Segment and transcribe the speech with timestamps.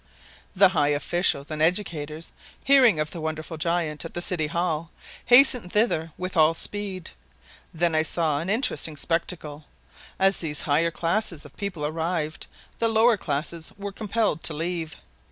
[0.55, 2.31] The high officials and educators,
[2.63, 4.89] hearing of the wonderful giant at the city hall,
[5.25, 7.11] hastened thither with all speed.
[7.71, 9.65] Then I saw an interesting spectacle.
[10.17, 12.47] As these higher classes of people arrived,
[12.79, 14.95] the lower classes were compelled to leave.